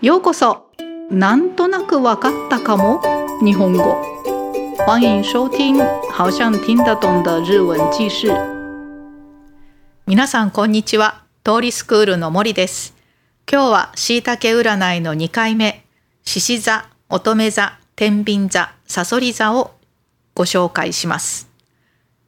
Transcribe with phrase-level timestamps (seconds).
[0.00, 0.70] ようこそ。
[1.10, 3.02] なんとなくわかったかも？
[3.42, 4.00] 日本語。
[4.86, 5.76] 欢迎收听
[6.12, 8.28] 好像听得懂的日文記事。
[10.06, 11.24] 皆さんこんにちは。
[11.42, 12.94] 通りスクールの森です。
[13.50, 15.84] 今日はしいたけ占いの2回目。
[16.22, 19.72] 獅子座乙女座天秤座さそり座を
[20.36, 21.50] ご紹介します。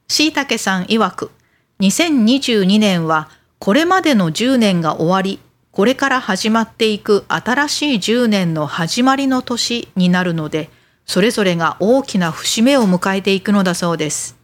[0.09, 1.31] しいたけさん曰く
[1.79, 3.29] 2022年は
[3.59, 5.39] これまでの10年が終わり
[5.71, 10.69] これから始まっていく新しい10年の始まりの年になるので、
[11.05, 14.37] それぞれが大きな節目を迎えていくのだそうです。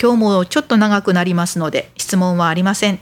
[0.00, 3.00] 今日もちょっと長くなりますので質問はありません。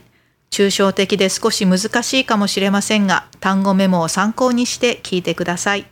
[0.50, 5.86] 抽象的で少し難しいかもしれませんが、単語メモを参考にして聞いてください。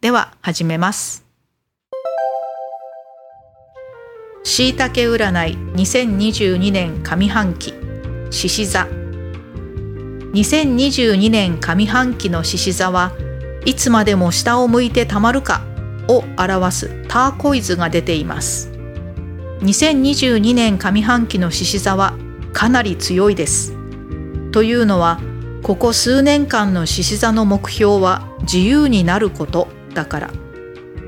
[0.00, 1.26] では始めます。
[4.44, 7.74] しいたけ占い2022年上半期
[8.30, 8.99] 獅子座
[10.32, 13.12] 2022年上半期の獅子座は
[13.64, 15.62] いつまでも下を向いてたまるか
[16.06, 18.70] を表すターコイズが出ています。
[19.62, 22.14] 2022年上半期の獅子座は
[22.52, 23.74] かなり強いです。
[24.52, 25.20] というのは
[25.64, 30.30] ここ数年間の獅子座の目標は自由になることだから。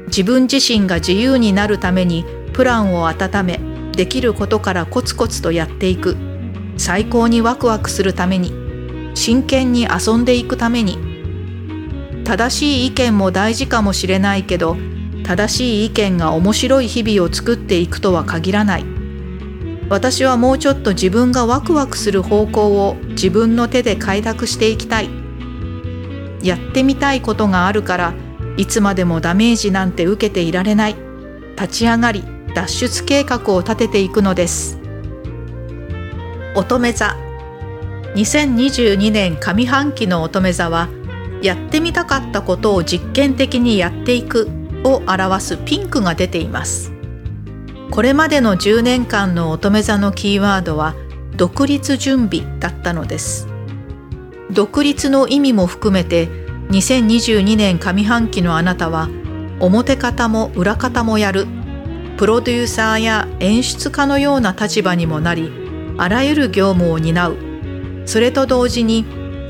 [0.09, 3.61] 自分自身が自由になるためにプランを温め
[3.93, 6.17] できることからコツコツとやっていく。
[6.77, 8.62] 最高にワクワクするために
[9.15, 10.99] 真剣に遊んでいくために。
[12.25, 14.77] 正しい意見も大事かもしれないけど
[15.25, 18.85] 正しい意見が面白い日々を作っていくとは限らない。
[19.89, 25.11] 私はもうちょっと自分がワクワクする方向を自分の手で開拓していきたい。
[26.43, 28.15] やってみたいことがあるから
[28.57, 30.97] いつまでもダメージなんて受けていられない。
[31.57, 32.25] 立ち上がり
[32.55, 34.79] 脱出計画を立てていくのです。
[36.57, 37.32] 乙女座。
[38.15, 40.89] 2022年上半期の乙女座は
[41.41, 44.49] やってみたかったことを実験的にやっていく
[44.85, 46.93] を表すピンクが出ています。
[47.91, 50.95] これまでの10年間の乙女座のキーワードは
[51.37, 53.49] 独立準備だったのです。
[54.51, 56.29] 独立の意味も含めて
[56.69, 59.09] 2022年上半期のあなたは
[59.61, 61.47] 表方も裏方もやる
[62.19, 65.51] プロデューサーや演出家のような立場にもなり
[65.97, 67.52] あらゆる業務を担う
[68.07, 69.05] それと同時に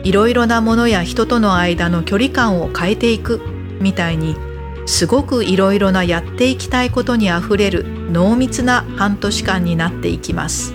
[0.05, 3.41] いろいろなものや人との間の距離感を変えていく
[3.81, 4.37] みたいに
[4.87, 10.75] すごくいろいろなやっていきたいことにあふれる濃密な半年間になっていきます。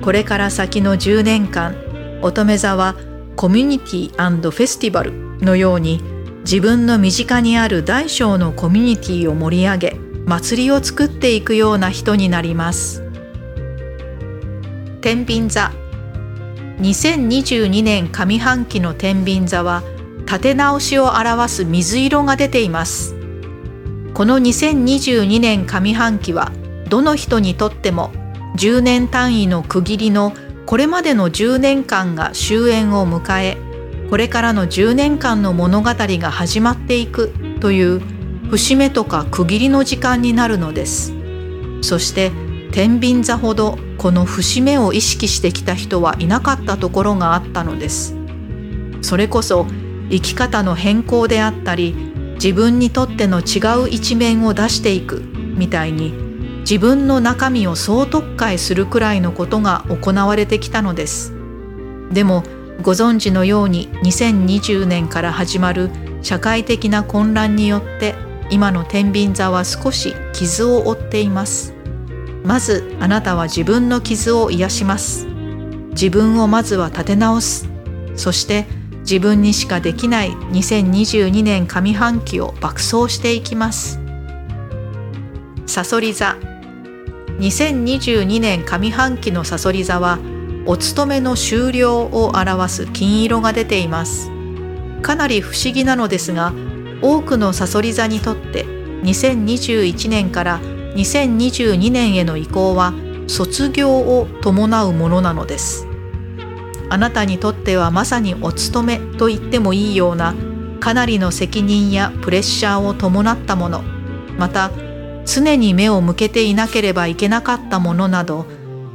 [0.00, 1.74] これから先の10年間
[2.22, 2.94] 乙女座は
[3.36, 6.02] コミュニティフェスティバルのように
[6.44, 9.96] 自分の身近にある大小のコミュニティを盛り上げ
[10.26, 13.02] 祭りを作っていくような人になります。
[15.00, 15.83] 天秤座。
[16.80, 19.82] 2022年上半期の天秤座は
[20.26, 23.14] 立て直しを表す水色が出ています。
[24.14, 26.52] この2022年上半期は
[26.88, 28.12] どの人にとっても
[28.56, 30.32] 10年単位の区切りの
[30.66, 33.56] これまでの10年間が終焉を迎え
[34.10, 38.00] これからの10年間の物語が始まっていくという
[38.50, 41.12] 節目とか区切りの時間になるのです。
[41.82, 42.30] そして
[42.74, 48.16] 天秤座ほどこの節目を意識してきた人はいなかったところがあったのです。
[49.00, 49.66] それこそ
[50.10, 51.94] 生き方の変更であったり
[52.34, 55.22] 自分にとっての違う一面を出していく
[55.56, 56.14] みたいに
[56.62, 61.32] 自分の中身を総特会するくらいのことが行われてきたのです。
[62.10, 62.42] でも
[62.82, 65.90] ご存知のように2020年から始まる
[66.22, 68.16] 社会的な混乱によって
[68.50, 71.73] 今の天秤座は少し傷を負っています。
[72.44, 75.26] まずあなたは自分の傷を癒します。
[75.92, 77.68] 自分をまずは立て直す。
[78.16, 78.66] そして
[79.00, 83.98] 自分にしかできない2022年上半期を爆走していきます。
[85.66, 86.36] さそり座。
[87.38, 90.18] 2022年上半期のさそり座は
[90.66, 94.30] お勤めの終了を表す金色が出ています。
[95.00, 96.52] かなり不思議なのですが
[97.02, 98.64] 多くのさそり座にとって
[99.02, 100.60] 2021年から
[100.94, 102.92] 2022年への移行は
[103.26, 105.86] 卒業を伴うものなのです。
[106.90, 110.34] あなたにとってはまさにお勤めと言ってもいいような
[110.80, 113.82] かなりの責任やプレッシャーを伴ったもの
[114.38, 114.70] また
[115.24, 118.46] 常に目を向けていなければいけなかったものなど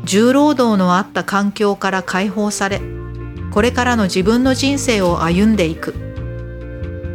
[0.04, 2.80] 重労働のあった環境から解放され
[3.52, 5.96] これからの自分の人生を歩んでいく。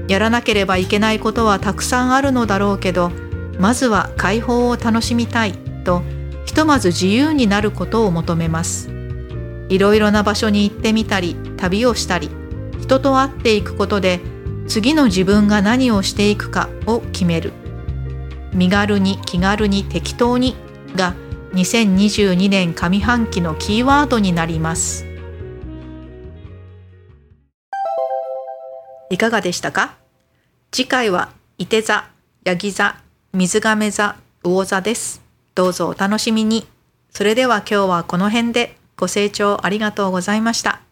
[0.09, 3.11] やらなければいけないことはたくさんあるのだろうけど
[3.59, 5.53] まずは解放を楽しみたい
[5.85, 6.03] と
[6.45, 8.91] ひとまず自由になることを求めます。
[9.69, 12.31] いろいろな場所に行ってみたり旅をしたり
[12.81, 14.21] 人と会っていくことで
[14.67, 17.53] 次の自分が何をしていくかを決める。
[18.53, 20.55] 身軽に気軽に適当に
[20.95, 21.15] が
[21.55, 25.06] 2022年上半期のキーワードになります。
[29.11, 29.97] いかがでしたか？
[30.71, 32.09] 次回は伊手座、
[32.45, 32.97] ヤギ座、
[33.37, 34.15] 水亀座、
[34.45, 35.21] 魚座です。
[35.57, 36.69] どうぞお楽しみに。
[37.11, 40.83] それでは今日はこの辺でご清聴ありがとうございました。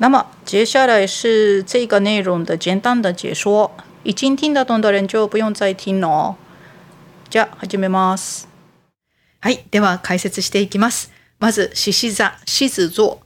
[0.00, 3.70] 那么接下来是这个内容的简单的解说，
[4.02, 6.34] 已经听得懂的人就不用再听了哦。
[7.30, 8.48] じゃあ始めます。
[9.38, 11.12] はい、では解説していきます。
[11.38, 13.18] まず獅子座、狮子座，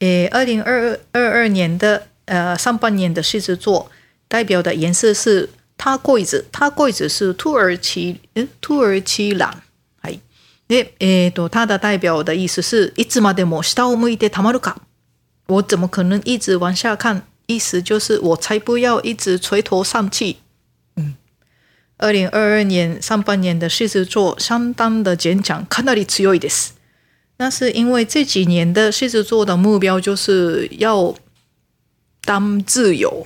[0.00, 3.90] 诶，二零二二二年的呃上半年的狮子座
[4.28, 9.62] 代表的颜色是它柜子，它柜子是土耳其，嗯，土耳其蓝。
[10.00, 10.20] はい。
[10.68, 14.76] で、えっ、ー、と、它的代表的意思是いつまでも下を向いてたまるか。
[15.46, 17.22] 我怎么可能一直往下看？
[17.46, 20.38] 意思就是我才不要一直垂头丧气。
[20.96, 21.14] 嗯，
[21.98, 26.72] 二零二二年上半年的狮子座相当的坚强，かなり強いです。
[27.39, 31.15] 那是因为这几年的狮子座的目标就是要
[32.21, 33.25] 当自由，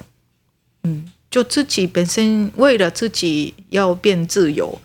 [0.84, 4.80] 嗯，就自己本身为了自己要变自由。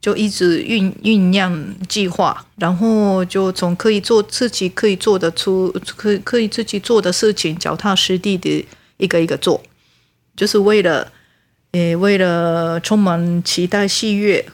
[0.00, 9.62] 就一直酝酝酿计划，然后就从可以做自己可以做得出，可可以自己做的事情，脚踏实地的一个一个做，
[10.34, 11.12] 就是为了，
[11.70, 14.44] 呃，为了充满期待、喜悦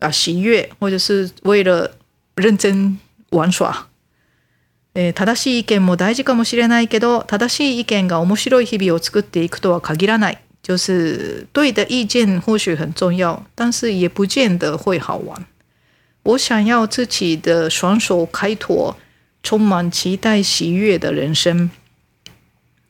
[0.00, 1.92] 啊，喜悦，或者是为了
[2.34, 2.98] 认真
[3.30, 3.86] 玩耍。
[4.94, 10.38] え正しい意見も大事かもしれないけど、正しい意見が面白い日々を作っていくとは限らない。
[10.60, 15.46] 就是对的意见或许很重要，但是也不见得会好玩。
[16.24, 18.96] 我想要自己的双手开拓，
[19.42, 21.70] 充满期待喜悦的人生。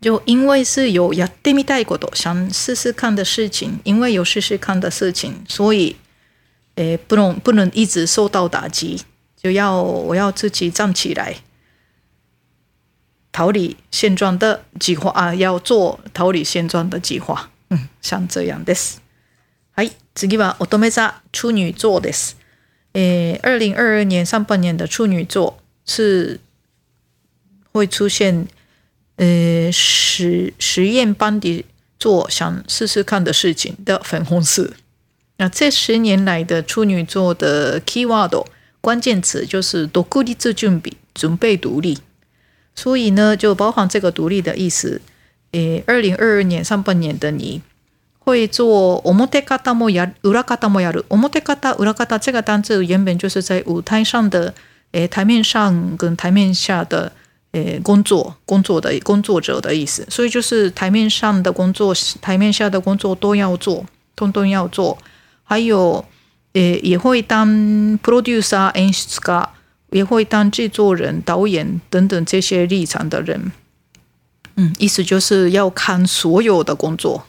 [0.01, 5.97] 就因为是有やってみたいこと想试试看的事情，因为有试试看的事情，所以，
[6.77, 9.03] 诶，不能不能一直受到打击，
[9.48, 11.38] 就要我要自己站起来，
[13.32, 17.50] 逃离现状的计划啊，要做逃离现状的计划。
[17.70, 18.98] うん、像这样です。
[19.76, 22.34] はい、次は乙女座处女座です。
[22.94, 26.40] 诶，二零二二年上半年的处女座是
[27.72, 28.48] 会出现
[29.16, 31.66] 呃实实验般的
[31.98, 34.74] 做想试试看的事情的粉红色。
[35.38, 38.46] 那这十年来的处女座的 keyword
[38.82, 41.98] 关键词就是独立準備，准备独立。
[42.76, 45.02] 所以呢，就包含这个独立的意思。
[45.52, 47.62] 诶，二零二二年上半年的你
[48.20, 51.04] 会做表方もや裏方もやる。
[51.04, 54.54] 表方、裏方这个单字原本就是在舞台上的，
[54.94, 57.12] 诶，台面上跟台面下的，
[57.52, 60.04] 诶，工作工作的工作者的意思。
[60.10, 63.86] 所以就是台面上的工作，台面下的工作都要做，
[64.16, 64.98] 通通要做。
[65.44, 66.04] 还有，
[66.55, 67.49] 诶，也会当
[68.01, 69.49] producer、演出家，
[69.91, 73.53] 也会当制作人、导演等等这些立场的人。
[74.57, 77.27] 嗯，意思就是要看所有的工作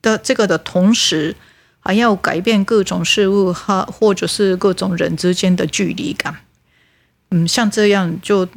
[0.00, 1.36] 的这个的同时，
[1.80, 6.36] 还要改变各种事物哈，或者是各种人之间的距离感。
[7.30, 8.48] 嗯，像这样就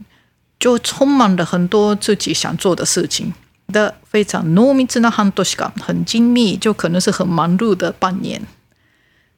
[0.58, 3.34] 就充满了很多自己想做的事情
[3.68, 8.42] 的非常濃密な半年間，很精密，就可能是很忙碌的半年。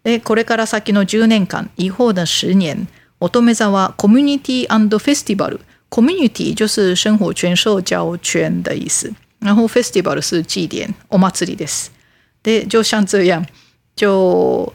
[0.05, 2.87] え、これから先の10年間、以后的十年、
[3.19, 5.59] 乙女座はコミュニティフェスティバル。
[5.89, 11.91] Community 就是生活圈、社交圈的意思，然后 Festival 是祭典、お祭りです。
[12.43, 13.45] 对，就像这样，
[13.95, 14.73] 就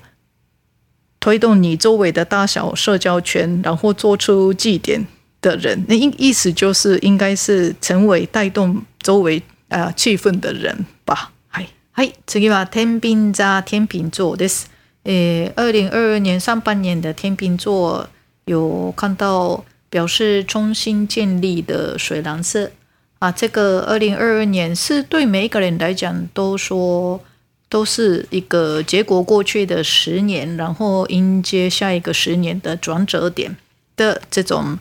[1.18, 5.06] 推动你周围的大小社交圈，然后做出祭典
[5.42, 5.84] 的人。
[5.88, 11.32] 那意意思就是应该是成为带动周围啊气氛的人吧。
[11.50, 14.69] はいはい次は天秤座天秤座です。
[15.04, 18.08] 诶，二零二二年上半年的天秤座
[18.44, 19.64] 有看到。
[19.90, 22.70] 表示重新建立的水蓝色
[23.18, 27.20] 啊，这个二零二二年是对每一个人来讲都说
[27.68, 33.56] 都是一个结果过去的十年，然后迎接下一个十年的转折点
[33.96, 34.78] 的这种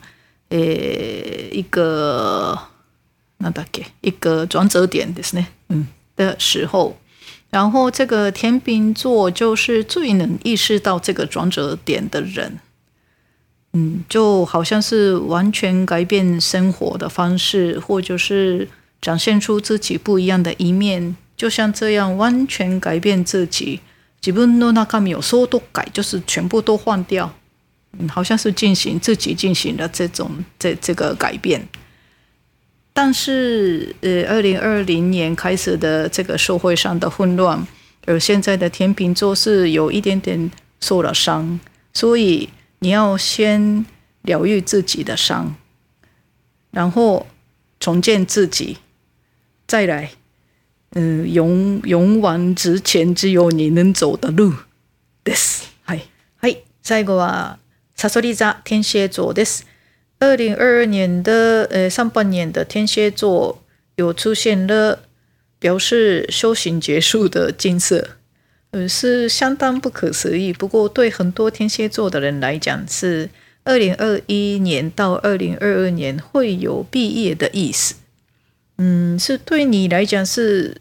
[0.49, 2.55] 呃一个
[3.37, 6.95] 那大概一个转折点的是呢，嗯的时候，
[7.50, 12.58] 然后这个天秤座就是最能意识到这个转折点的人。
[13.72, 18.68] 嗯，就好像是完全改变生活的方式，或者是
[19.00, 23.80] 展现出自己不一样的一面，就像这样完全改变自己。
[24.20, 27.30] 基本の中身を総と改，就是全部都换掉。
[28.08, 31.68] 好像是进行自己进行了这种这这个改变。
[32.92, 37.66] 但是，呃，二零二零年开始的这个社会上的混乱，
[38.06, 41.58] 而现在的天秤座是有一点点受了伤，
[41.92, 43.84] 所以你要先
[44.22, 45.54] 疗愈自己的伤，
[46.70, 47.26] 然后
[47.80, 48.78] 重建自己，
[49.66, 50.10] 再来，
[50.90, 54.54] 嗯，勇勇往直前，只有你能走的路。
[55.24, 55.64] です。
[55.84, 56.02] はい。
[56.38, 56.58] はい。
[56.82, 57.58] 最後は
[57.96, 59.64] サソリ座天蝎座です。
[60.19, 63.63] 二零二二年的呃上半年的天蝎座
[63.95, 64.99] 有出现了
[65.57, 68.09] 表示修行结束的金色，
[68.71, 70.51] 呃是相当不可思议。
[70.51, 73.29] 不过对很多天蝎座的人来讲，是
[73.63, 77.95] 二零二一年到二零二二年会有毕业的意思。
[78.77, 80.77] 嗯，是对你来讲是，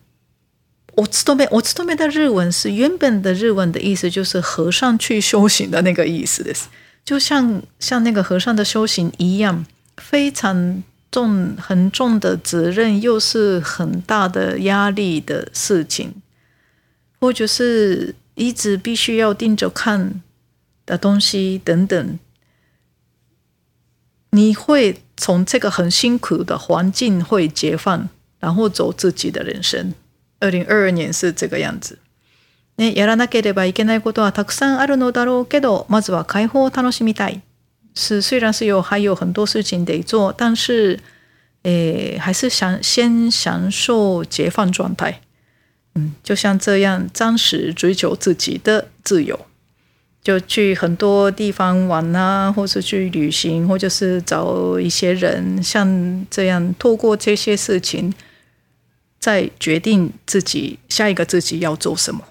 [0.95, 6.45] 我勤め我勤め的日文是原本的日文的意思，就是和尚去修行的那个意思。
[7.09, 9.65] 就像像那个和尚的修行一样，
[9.97, 16.13] 非常重、很重的责任，又是很大的压力的事情，
[17.19, 20.21] 或者是一直必须要盯着看
[20.85, 22.19] 的东西等等，
[24.33, 28.07] 你会从这个很辛苦的环境会解放，
[28.39, 29.95] 然后走自己的人生。
[30.41, 31.99] 二零二二年是这个样子。
[32.79, 37.43] ね、やらなければいけないことはたくさんあるのだろうけど、まずは解放を楽しみたい。
[37.95, 41.01] 是，虽然是有还有很多事情得做，但是，
[41.65, 45.21] 诶，还是想先享受解放状态。
[45.97, 49.47] 嗯，就像这样，暂时追求自己的自由，
[50.23, 58.15] 就去很多地方玩啊，或是去旅行，或者是找一些人，像这样，透过这些事情，
[59.19, 62.23] 再决定自己下一个自己要做什么。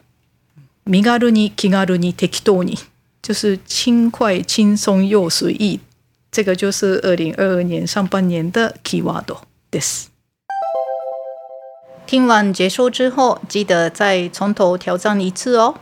[0.89, 2.79] 米嘎鲁尼、基嘎鲁尼、テキト尼，
[3.21, 5.81] 就是轻快、轻松又随意。
[6.31, 9.25] 这个就是二零二二年上半年的 keyword
[9.69, 10.05] です。
[12.05, 15.75] 听完结束之后，记得再从头挑战一次哦。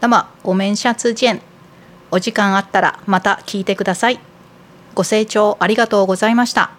[0.00, 1.40] 那么我们下次见。
[2.10, 4.18] お時間あったらまた聞いてください。
[4.94, 6.77] ご清聴ありがとうございました。